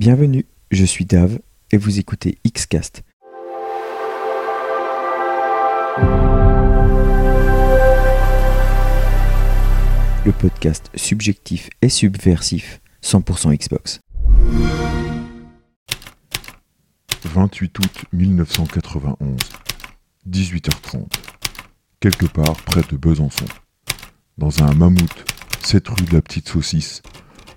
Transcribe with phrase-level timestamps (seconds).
[0.00, 1.40] Bienvenue, je suis Dave
[1.72, 3.02] et vous écoutez Xcast.
[10.24, 14.00] Le podcast subjectif et subversif 100% Xbox.
[17.24, 19.36] 28 août 1991,
[20.26, 21.08] 18h30.
[22.00, 23.44] Quelque part près de Besançon.
[24.38, 25.30] Dans un mammouth,
[25.62, 27.02] 7 rue de la Petite Saucisse,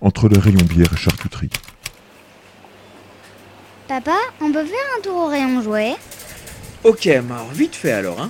[0.02, 1.50] entre le rayon bière et charcuterie.
[3.88, 5.95] Papa, on peut faire un tour au rayon jouet?
[6.84, 8.30] Ok, alors vite fait alors, hein.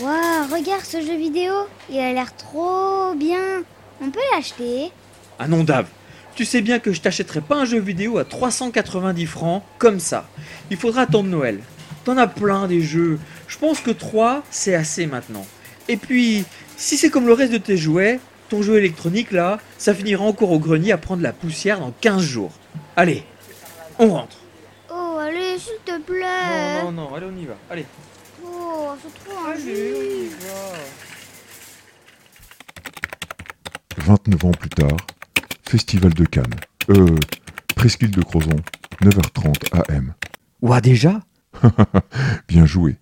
[0.00, 1.52] Waouh, regarde ce jeu vidéo,
[1.90, 3.62] il a l'air trop bien.
[4.00, 4.90] On peut l'acheter?
[5.38, 5.86] Ah non, Dave,
[6.34, 10.26] tu sais bien que je t'achèterai pas un jeu vidéo à 390 francs comme ça.
[10.70, 11.60] Il faudra attendre Noël.
[12.04, 13.18] T'en as plein des jeux.
[13.48, 15.46] Je pense que 3, c'est assez maintenant.
[15.88, 16.44] Et puis,
[16.76, 20.52] si c'est comme le reste de tes jouets, ton jeu électronique là, ça finira encore
[20.52, 22.52] au grenier à prendre la poussière dans 15 jours.
[22.96, 23.24] Allez,
[23.98, 24.36] on rentre.
[24.90, 26.82] Oh, allez, s'il te plaît.
[26.82, 27.54] Non, non, non, allez, on y va.
[27.70, 27.86] Allez.
[28.44, 30.42] Oh, c'est trop Allez, on y injuste.
[33.98, 34.04] va.
[34.04, 34.96] 29 ans plus tard,
[35.68, 36.54] Festival de Cannes.
[36.90, 37.16] Euh,
[37.74, 38.56] Presqu'île de Crozon,
[39.02, 40.14] 9h30 AM.
[40.62, 41.20] Ouah, déjà?
[42.48, 42.96] Bien joué.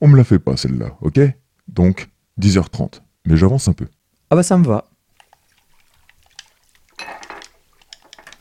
[0.00, 1.20] On me la fait pas celle-là, ok?
[1.68, 2.08] Donc,
[2.40, 3.00] 10h30.
[3.26, 3.86] Mais j'avance un peu.
[4.30, 4.88] Ah bah ça me va.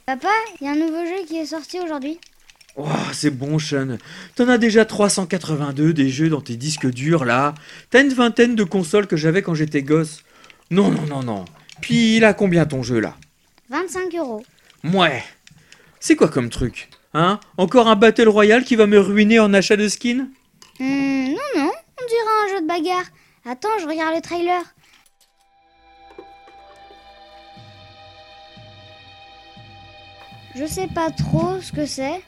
[0.06, 0.28] Papa,
[0.60, 2.20] il y a un nouveau jeu qui est sorti aujourd'hui.
[2.76, 3.98] Oh, c'est bon, Sean.
[4.36, 7.54] T'en as déjà 382 des jeux dans tes disques durs, là.
[7.90, 10.24] T'as une vingtaine de consoles que j'avais quand j'étais gosse.
[10.72, 11.46] Non, non, non, non.
[11.82, 13.16] Puis il a combien ton jeu, là?
[13.70, 14.44] 25 euros.
[14.84, 15.24] Ouais.
[16.00, 17.40] C'est quoi comme truc Hein?
[17.58, 20.28] Encore un Battle Royale qui va me ruiner en achat de skin?
[20.80, 23.06] Hmm, non, non, on dirait un jeu de bagarre.
[23.46, 24.62] Attends, je regarde le trailer.
[30.56, 32.22] Je sais pas trop ce que c'est.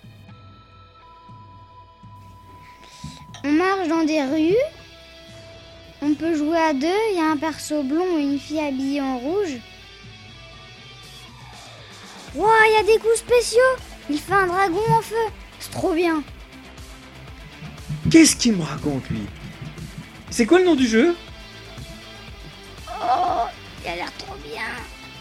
[3.44, 4.56] On marche dans des rues.
[6.02, 7.00] On peut jouer à deux.
[7.12, 9.58] Il y a un perso blond et une fille habillée en rouge.
[12.34, 13.60] Wow, il y a des coups spéciaux.
[14.10, 15.16] Il fait un dragon en feu.
[15.60, 16.24] C'est trop bien.
[18.10, 19.22] Qu'est-ce qu'il me raconte, lui?
[20.32, 21.16] C'est quoi le nom du jeu?
[22.90, 23.46] Oh,
[23.84, 24.66] il a l'air trop bien.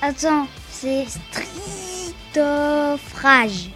[0.03, 1.54] Attends, c'est Street
[2.39, 3.71] of Rage.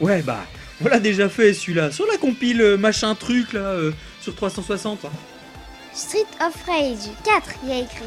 [0.00, 0.44] Ouais, bah,
[0.84, 1.90] on l'a déjà fait celui-là.
[1.90, 5.04] Sur la compile euh, machin truc, là, euh, sur 360.
[5.04, 5.10] là.
[5.94, 8.04] Street of Rage 4, il y a écrit.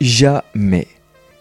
[0.00, 0.86] Jamais.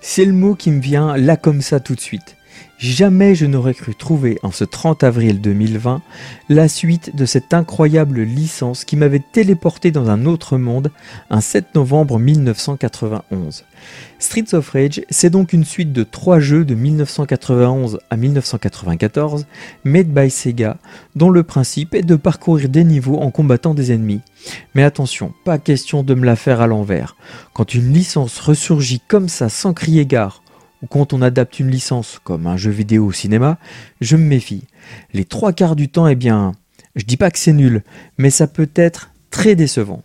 [0.01, 2.36] C'est le mot qui me vient là comme ça tout de suite.
[2.77, 6.03] Jamais je n'aurais cru trouver en ce 30 avril 2020
[6.49, 10.91] la suite de cette incroyable licence qui m'avait téléporté dans un autre monde
[11.31, 13.63] un 7 novembre 1991.
[14.19, 19.47] Streets of Rage, c'est donc une suite de trois jeux de 1991 à 1994
[19.83, 20.77] made by Sega
[21.15, 24.21] dont le principe est de parcourir des niveaux en combattant des ennemis.
[24.75, 27.15] Mais attention, pas question de me la faire à l'envers.
[27.53, 30.43] Quand une licence ressurgit comme ça sans crier gare,
[30.81, 33.57] ou quand on adapte une licence comme un jeu vidéo au cinéma,
[34.01, 34.63] je me méfie.
[35.13, 36.53] Les trois quarts du temps, eh bien,
[36.95, 37.83] je dis pas que c'est nul,
[38.17, 40.03] mais ça peut être très décevant.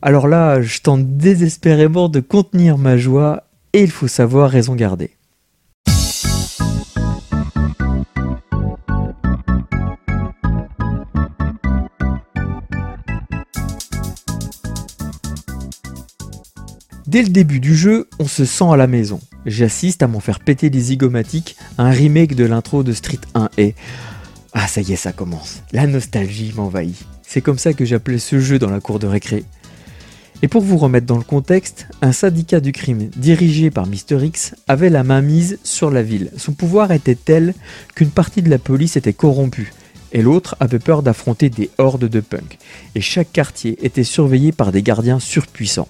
[0.00, 5.10] Alors là, je tente désespérément de contenir ma joie, et il faut savoir raison garder.
[17.08, 19.18] Dès le début du jeu, on se sent à la maison.
[19.46, 23.74] J'assiste à m'en faire péter les zygomatiques, un remake de l'intro de Street 1 et...
[24.52, 25.62] Ah ça y est, ça commence.
[25.72, 27.06] La nostalgie m'envahit.
[27.26, 29.44] C'est comme ça que j'appelais ce jeu dans la cour de récré.
[30.42, 34.22] Et pour vous remettre dans le contexte, un syndicat du crime dirigé par Mr.
[34.22, 36.30] X avait la main mise sur la ville.
[36.36, 37.54] Son pouvoir était tel
[37.94, 39.72] qu'une partie de la police était corrompue
[40.12, 42.58] et l'autre avait peur d'affronter des hordes de punks.
[42.94, 45.88] Et chaque quartier était surveillé par des gardiens surpuissants.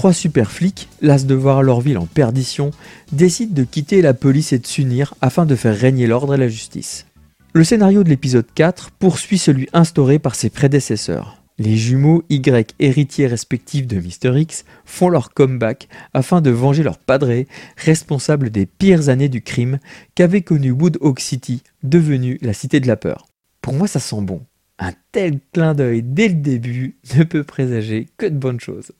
[0.00, 2.70] Trois super flics, las de voir leur ville en perdition,
[3.12, 6.48] décident de quitter la police et de s'unir afin de faire régner l'ordre et la
[6.48, 7.04] justice.
[7.52, 11.42] Le scénario de l'épisode 4 poursuit celui instauré par ses prédécesseurs.
[11.58, 14.40] Les jumeaux Y héritiers respectifs de Mr.
[14.40, 19.80] X font leur comeback afin de venger leur padré, responsable des pires années du crime
[20.14, 23.26] qu'avait connu Woodhawk City, devenue la cité de la peur.
[23.60, 24.40] Pour moi, ça sent bon.
[24.78, 28.92] Un tel clin d'œil dès le début ne peut présager que de bonnes choses.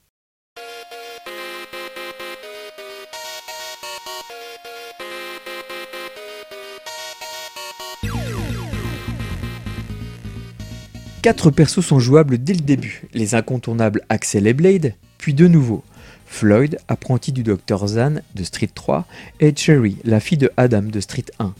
[11.22, 15.84] Quatre persos sont jouables dès le début, les incontournables Axel et Blade, puis de nouveau
[16.24, 19.04] Floyd, apprenti du Dr Zan de Street 3,
[19.40, 21.52] et Cherry, la fille de Adam de Street 1.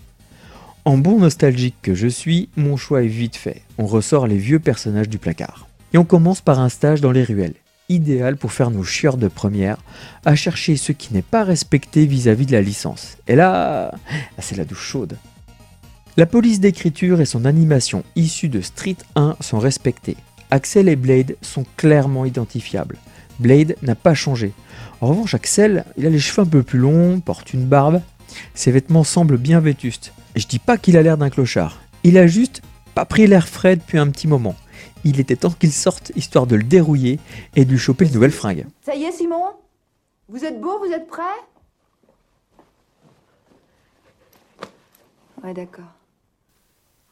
[0.86, 3.60] En bon nostalgique que je suis, mon choix est vite fait.
[3.76, 5.68] On ressort les vieux personnages du placard.
[5.92, 7.56] Et on commence par un stage dans les ruelles,
[7.90, 9.76] idéal pour faire nos chieurs de première,
[10.24, 13.18] à chercher ce qui n'est pas respecté vis-à-vis de la licence.
[13.28, 13.92] Et là,
[14.38, 15.18] c'est la douche chaude.
[16.16, 20.16] La police d'écriture et son animation issue de Street 1 sont respectées.
[20.50, 22.96] Axel et Blade sont clairement identifiables.
[23.38, 24.52] Blade n'a pas changé.
[25.00, 28.02] En revanche, Axel, il a les cheveux un peu plus longs, porte une barbe.
[28.54, 30.12] Ses vêtements semblent bien vétustes.
[30.34, 31.78] Je dis pas qu'il a l'air d'un clochard.
[32.02, 32.60] Il a juste
[32.94, 34.56] pas pris l'air frais depuis un petit moment.
[35.04, 37.20] Il était temps qu'il sorte histoire de le dérouiller
[37.54, 38.66] et de lui choper une nouvelle fringue.
[38.84, 39.44] Ça y est, Simon?
[40.28, 41.22] Vous êtes beau, vous êtes prêt?
[45.42, 45.99] Ouais, d'accord.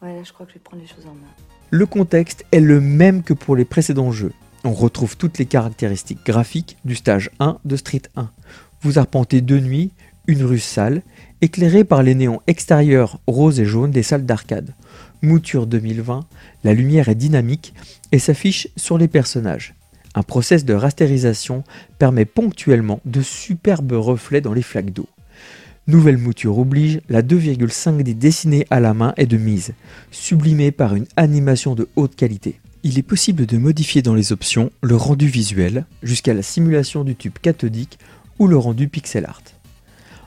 [0.00, 1.26] Ouais, je crois que je vais prendre les choses en main.
[1.70, 4.32] Le contexte est le même que pour les précédents jeux.
[4.64, 8.30] On retrouve toutes les caractéristiques graphiques du stage 1 de Street 1.
[8.82, 9.90] Vous arpentez de nuit
[10.28, 11.02] une rue sale,
[11.40, 14.74] éclairée par les néons extérieurs roses et jaunes des salles d'arcade.
[15.22, 16.26] Mouture 2020,
[16.64, 17.74] la lumière est dynamique
[18.12, 19.74] et s'affiche sur les personnages.
[20.14, 21.64] Un process de rastérisation
[21.98, 25.08] permet ponctuellement de superbes reflets dans les flaques d'eau.
[25.88, 29.72] Nouvelle mouture oblige, la 2,5D dessinée à la main est de mise,
[30.10, 32.60] sublimée par une animation de haute qualité.
[32.82, 37.16] Il est possible de modifier dans les options le rendu visuel jusqu'à la simulation du
[37.16, 37.98] tube cathodique
[38.38, 39.40] ou le rendu pixel art.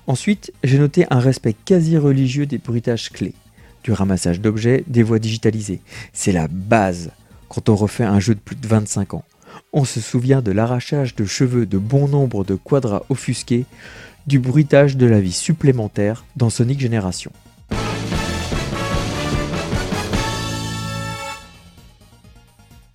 [0.07, 3.35] Ensuite, j'ai noté un respect quasi religieux des bruitages clés,
[3.83, 5.81] du ramassage d'objets, des voix digitalisées.
[6.11, 7.11] C'est la base
[7.49, 9.25] quand on refait un jeu de plus de 25 ans.
[9.73, 13.65] On se souvient de l'arrachage de cheveux de bon nombre de quadras offusqués,
[14.27, 17.31] du bruitage de la vie supplémentaire dans Sonic Génération.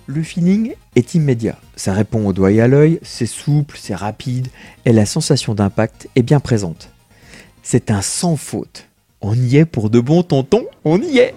[0.09, 4.49] Le feeling est immédiat, ça répond au doigt et à l'œil, c'est souple, c'est rapide,
[4.85, 6.91] et la sensation d'impact est bien présente.
[7.63, 8.87] C'est un sans faute.
[9.21, 11.35] On y est pour de bons tontons, on y est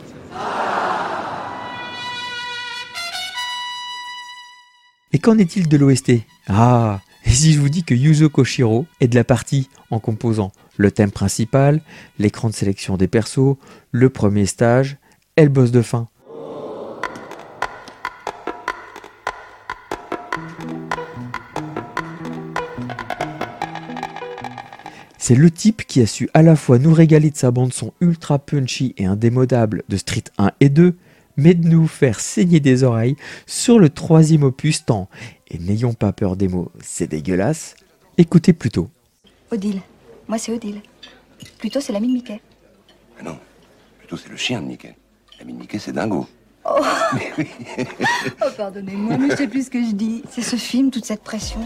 [5.12, 6.12] Et qu'en est-il de l'OST
[6.48, 10.52] Ah, et si je vous dis que Yuzo Koshiro est de la partie en composant
[10.78, 11.82] le thème principal,
[12.18, 13.58] l'écran de sélection des persos,
[13.92, 14.98] le premier stage
[15.38, 16.08] et le boss de fin.
[25.18, 27.94] C'est le type qui a su à la fois nous régaler de sa bande son
[28.02, 30.96] ultra punchy et indémodable de Street 1 et 2,
[31.40, 33.16] mais de nous faire saigner des oreilles
[33.46, 35.10] sur le troisième opus tant,
[35.50, 37.76] et n'ayons pas peur des mots, c'est dégueulasse,
[38.18, 38.90] écoutez plutôt.
[39.52, 39.82] Odile.
[40.28, 40.82] Moi, c'est Odile.
[41.58, 42.42] Plutôt, c'est l'ami de Mickey.
[43.20, 43.38] Ah non,
[43.98, 44.96] plutôt c'est le chien de Mickey.
[45.40, 46.28] L'ami de Mickey, c'est Dingo.
[48.42, 50.22] Oh, pardonnez-moi, mais je sais plus ce que je dis.
[50.30, 51.60] C'est ce film, toute cette pression.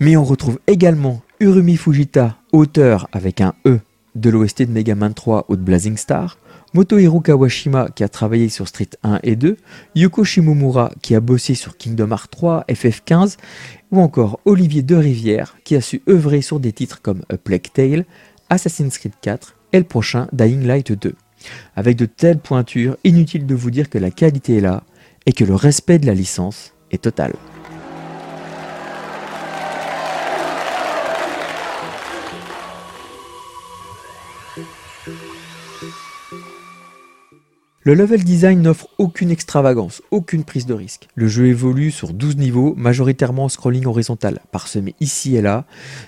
[0.00, 3.80] Mais on retrouve également Urumi Fujita, auteur avec un E
[4.14, 6.38] de l'OST de Mega Man 3 ou de Blazing Star,
[6.72, 9.58] Motohiro Kawashima qui a travaillé sur Street 1 et 2,
[9.94, 13.36] Yuko Shimomura qui a bossé sur Kingdom Hearts 3, FF15,
[13.90, 17.70] ou encore Olivier De Rivière qui a su œuvrer sur des titres comme A Plague
[17.70, 18.06] Tale,
[18.48, 21.14] Assassin's Creed 4 et le prochain Dying Light 2.
[21.76, 24.82] Avec de telles pointures, inutile de vous dire que la qualité est là
[25.26, 27.34] et que le respect de la licence est total.
[37.90, 41.08] Le level design n'offre aucune extravagance, aucune prise de risque.
[41.16, 45.64] Le jeu évolue sur 12 niveaux, majoritairement en scrolling horizontal, parsemé ici et là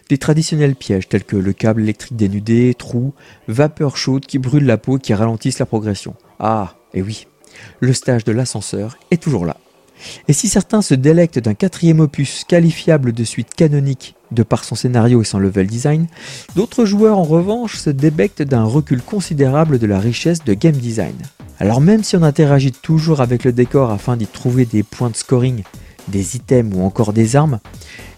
[0.09, 3.15] des traditionnels pièges tels que le câble électrique dénudé, trous,
[3.49, 6.15] vapeur chaude qui brûle la peau et qui ralentissent la progression.
[6.39, 7.27] Ah, et oui,
[7.81, 9.57] le stage de l'ascenseur est toujours là.
[10.29, 14.75] Et si certains se délectent d'un quatrième opus qualifiable de suite canonique de par son
[14.75, 16.07] scénario et son level design,
[16.57, 21.17] d'autres joueurs en revanche se débectent d'un recul considérable de la richesse de game design.
[21.59, 25.17] Alors même si on interagit toujours avec le décor afin d'y trouver des points de
[25.17, 25.63] scoring,
[26.09, 27.61] des items ou encore des armes,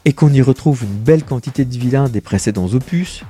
[0.04, 3.22] et qu'on y retrouve une belle quantité de vilains des précédents opus,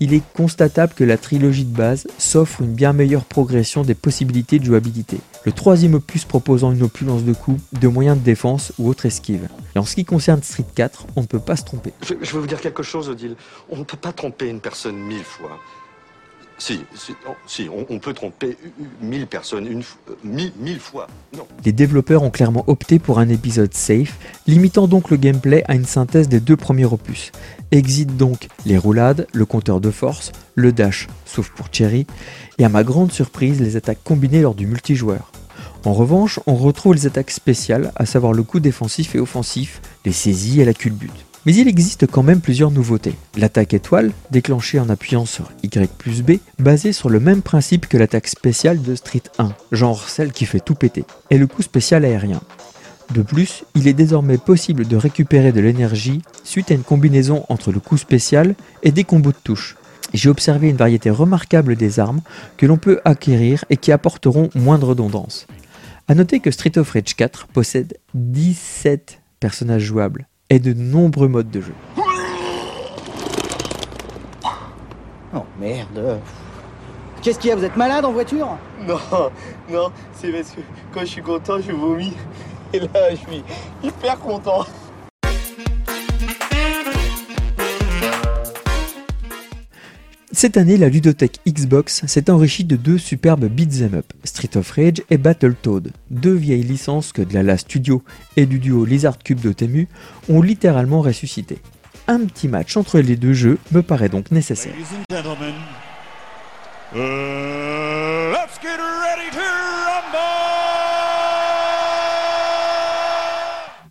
[0.00, 4.58] il est constatable que la trilogie de base s'offre une bien meilleure progression des possibilités
[4.58, 5.18] de jouabilité.
[5.44, 9.48] Le troisième opus proposant une opulence de coups, de moyens de défense ou autre esquive.
[9.74, 11.92] Et en ce qui concerne Street 4, on ne peut pas se tromper.
[12.02, 13.36] Je, je vais vous dire quelque chose, Odile.
[13.70, 15.58] On ne peut pas tromper une personne mille fois.
[17.46, 18.56] Si, on, peut tromper
[19.00, 21.08] mille personnes une euh, mille, mille fois.
[21.36, 21.44] Non.
[21.64, 24.16] Les développeurs ont clairement opté pour un épisode safe,
[24.46, 27.32] limitant donc le gameplay à une synthèse des deux premiers opus.
[27.72, 32.06] Exit donc les roulades, le compteur de force, le dash, sauf pour Cherry,
[32.58, 35.32] et à ma grande surprise, les attaques combinées lors du multijoueur.
[35.84, 40.12] En revanche, on retrouve les attaques spéciales, à savoir le coup défensif et offensif, les
[40.12, 41.26] saisies et la culbute.
[41.44, 43.16] Mais il existe quand même plusieurs nouveautés.
[43.36, 47.96] L'attaque étoile, déclenchée en appuyant sur Y plus B, basée sur le même principe que
[47.96, 52.04] l'attaque spéciale de Street 1, genre celle qui fait tout péter, et le coup spécial
[52.04, 52.40] aérien.
[53.12, 57.72] De plus, il est désormais possible de récupérer de l'énergie suite à une combinaison entre
[57.72, 59.76] le coup spécial et des combos de touches.
[60.14, 62.20] J'ai observé une variété remarquable des armes
[62.56, 65.48] que l'on peut acquérir et qui apporteront moins de redondance.
[66.06, 71.50] A noter que Street of Rage 4 possède 17 personnages jouables et de nombreux modes
[71.50, 71.72] de jeu.
[75.34, 76.20] Oh merde.
[77.22, 78.58] Qu'est-ce qu'il y a Vous êtes malade en voiture?
[78.86, 78.98] Non,
[79.70, 80.60] non, c'est parce que
[80.92, 82.14] quand je suis content, je vomis.
[82.74, 83.42] Et là, je suis
[83.82, 84.66] hyper content.
[90.34, 95.02] Cette année, la ludothèque Xbox s'est enrichie de deux superbes beat'em up, Street of Rage
[95.10, 98.02] et Battletoad, deux vieilles licences que Glala Studio
[98.38, 99.88] et du duo Lizard Cube de Temu
[100.30, 101.58] ont littéralement ressuscité.
[102.08, 104.72] Un petit match entre les deux jeux me paraît donc nécessaire.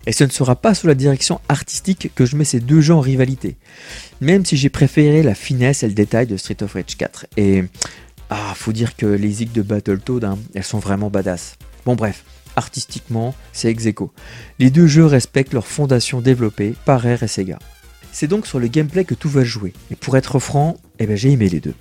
[0.07, 2.93] Et ce ne sera pas sous la direction artistique que je mets ces deux jeux
[2.93, 3.57] en rivalité.
[4.19, 7.27] Même si j'ai préféré la finesse et le détail de Street of Rage 4.
[7.37, 7.63] Et
[8.29, 11.57] ah, faut dire que les zigs de Battletoad, hein, elles sont vraiment badass.
[11.85, 12.23] Bon bref,
[12.55, 13.85] artistiquement, c'est ex.
[14.59, 17.59] Les deux jeux respectent leur fondation développée par Rare et Sega.
[18.11, 19.73] C'est donc sur le gameplay que tout va jouer.
[19.89, 21.73] Et pour être franc, eh ben, j'ai aimé les deux.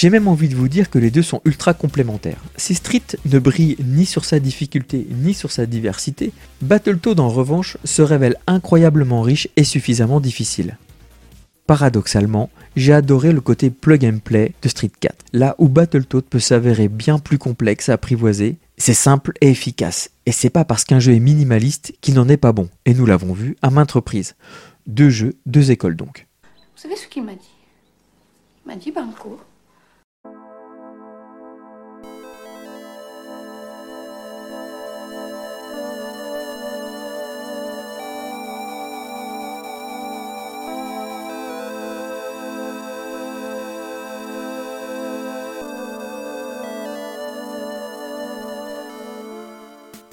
[0.00, 2.42] J'ai même envie de vous dire que les deux sont ultra complémentaires.
[2.56, 7.76] Si Street ne brille ni sur sa difficulté ni sur sa diversité, Battletoad en revanche
[7.84, 10.78] se révèle incroyablement riche et suffisamment difficile.
[11.66, 16.40] Paradoxalement, j'ai adoré le côté plug and play de Street 4, là où Battletoad peut
[16.40, 20.98] s'avérer bien plus complexe à apprivoiser, c'est simple et efficace, et c'est pas parce qu'un
[20.98, 24.34] jeu est minimaliste qu'il n'en est pas bon, et nous l'avons vu à maintes reprises.
[24.86, 26.26] Deux jeux, deux écoles donc.
[26.74, 27.50] Vous savez ce qu'il m'a dit?
[28.64, 29.38] Il m'a dit Banco.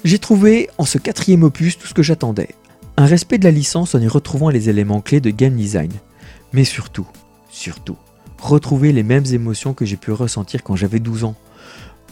[0.08, 2.48] J'ai trouvé en ce quatrième opus tout ce que j'attendais.
[2.96, 5.92] Un respect de la licence en y retrouvant les éléments clés de game design.
[6.54, 7.06] Mais surtout,
[7.50, 7.98] surtout,
[8.40, 11.34] retrouver les mêmes émotions que j'ai pu ressentir quand j'avais 12 ans.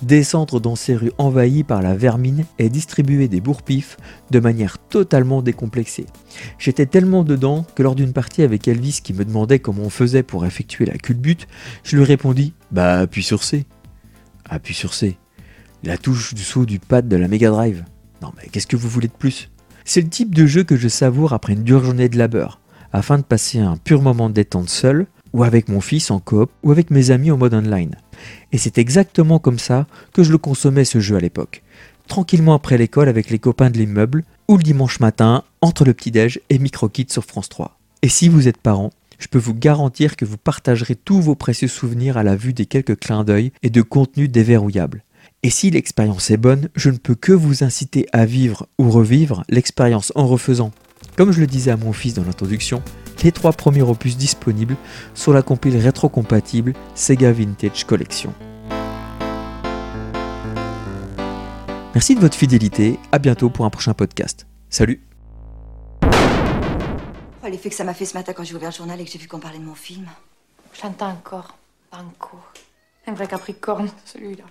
[0.03, 3.97] Descendre dans ces rues envahies par la vermine et distribuer des bourre-pifs
[4.31, 6.05] de manière totalement décomplexée.
[6.59, 10.23] J'étais tellement dedans que lors d'une partie avec Elvis qui me demandait comment on faisait
[10.23, 11.49] pour effectuer la culbute,
[11.83, 13.65] je lui répondis Bah appuie sur C.
[14.45, 15.17] Appuie sur C.
[15.87, 17.85] La touche du saut du pad de la Mega Drive.
[18.21, 19.50] Non mais qu'est-ce que vous voulez de plus?
[19.85, 22.59] C'est le type de jeu que je savoure après une dure journée de labeur,
[22.93, 26.50] afin de passer un pur moment de détente seul, ou avec mon fils en coop,
[26.64, 27.95] ou avec mes amis en mode online.
[28.50, 31.62] Et c'est exactement comme ça que je le consommais ce jeu à l'époque.
[32.09, 36.40] Tranquillement après l'école avec les copains de l'immeuble, ou le dimanche matin, entre le petit-déj
[36.50, 37.78] et Microkit sur France 3.
[38.02, 38.90] Et si vous êtes parent,
[39.21, 42.66] je peux vous garantir que vous partagerez tous vos précieux souvenirs à la vue des
[42.66, 45.05] quelques clins d'œil et de contenus déverrouillables.
[45.43, 49.45] Et si l'expérience est bonne, je ne peux que vous inciter à vivre ou revivre
[49.49, 50.73] l'expérience en refaisant.
[51.16, 52.83] Comme je le disais à mon fils dans l'introduction,
[53.23, 54.76] les trois premiers opus disponibles
[55.14, 58.33] sur la compile rétro-compatible Sega Vintage Collection.
[61.93, 64.47] Merci de votre fidélité, à bientôt pour un prochain podcast.
[64.71, 65.02] Salut
[66.05, 69.11] Oh, l'effet que ça m'a fait ce matin quand j'ai ouvert le journal et que
[69.11, 70.07] j'ai vu qu'on parlait de mon film.
[70.73, 71.57] Je l'entends encore.
[71.90, 72.38] Banco.
[73.07, 74.45] Un vrai capricorne, celui-là.